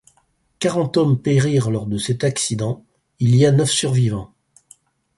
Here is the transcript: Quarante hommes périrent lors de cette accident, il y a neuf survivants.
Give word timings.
Quarante 0.57 0.97
hommes 0.97 1.21
périrent 1.21 1.69
lors 1.69 1.85
de 1.85 1.99
cette 1.99 2.23
accident, 2.23 2.83
il 3.19 3.35
y 3.35 3.45
a 3.45 3.51
neuf 3.51 3.69
survivants. 3.69 4.33